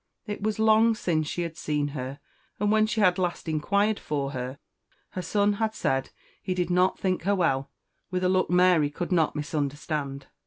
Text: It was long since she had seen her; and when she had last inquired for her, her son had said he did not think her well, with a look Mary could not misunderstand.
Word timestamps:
It 0.25 0.41
was 0.41 0.57
long 0.57 0.95
since 0.95 1.27
she 1.27 1.43
had 1.43 1.55
seen 1.55 1.89
her; 1.89 2.19
and 2.59 2.71
when 2.71 2.87
she 2.87 3.01
had 3.01 3.19
last 3.19 3.47
inquired 3.47 3.99
for 3.99 4.31
her, 4.31 4.57
her 5.11 5.21
son 5.21 5.53
had 5.53 5.75
said 5.75 6.09
he 6.41 6.55
did 6.55 6.71
not 6.71 6.97
think 6.97 7.21
her 7.21 7.35
well, 7.35 7.69
with 8.09 8.23
a 8.23 8.27
look 8.29 8.49
Mary 8.49 8.89
could 8.89 9.11
not 9.11 9.35
misunderstand. 9.35 10.25